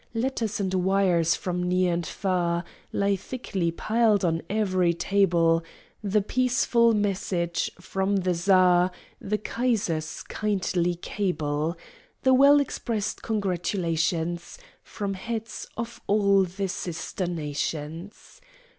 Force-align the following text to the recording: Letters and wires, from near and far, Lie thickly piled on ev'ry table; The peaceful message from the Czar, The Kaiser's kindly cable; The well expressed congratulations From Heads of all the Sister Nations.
Letters 0.15 0.59
and 0.59 0.73
wires, 0.73 1.35
from 1.35 1.61
near 1.61 1.93
and 1.93 2.03
far, 2.07 2.63
Lie 2.91 3.15
thickly 3.15 3.69
piled 3.69 4.25
on 4.25 4.41
ev'ry 4.49 4.95
table; 4.95 5.63
The 6.03 6.23
peaceful 6.23 6.95
message 6.95 7.69
from 7.79 8.15
the 8.15 8.33
Czar, 8.33 8.89
The 9.19 9.37
Kaiser's 9.37 10.23
kindly 10.23 10.95
cable; 10.95 11.77
The 12.23 12.33
well 12.33 12.59
expressed 12.59 13.21
congratulations 13.21 14.57
From 14.81 15.13
Heads 15.13 15.67
of 15.77 16.01
all 16.07 16.45
the 16.45 16.67
Sister 16.67 17.27
Nations. 17.27 18.41